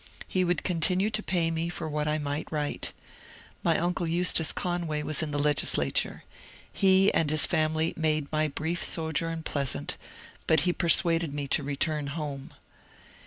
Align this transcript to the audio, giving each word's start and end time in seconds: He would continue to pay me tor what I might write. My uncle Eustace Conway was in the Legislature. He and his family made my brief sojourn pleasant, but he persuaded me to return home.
He 0.27 0.43
would 0.43 0.63
continue 0.63 1.11
to 1.11 1.21
pay 1.21 1.51
me 1.51 1.69
tor 1.69 1.87
what 1.87 2.07
I 2.07 2.17
might 2.17 2.51
write. 2.51 2.91
My 3.61 3.77
uncle 3.77 4.07
Eustace 4.07 4.51
Conway 4.51 5.03
was 5.03 5.21
in 5.21 5.29
the 5.29 5.37
Legislature. 5.37 6.23
He 6.73 7.13
and 7.13 7.29
his 7.29 7.45
family 7.45 7.93
made 7.95 8.25
my 8.31 8.47
brief 8.47 8.81
sojourn 8.81 9.43
pleasant, 9.43 9.97
but 10.47 10.61
he 10.61 10.73
persuaded 10.73 11.31
me 11.33 11.47
to 11.49 11.61
return 11.61 12.07
home. 12.07 12.51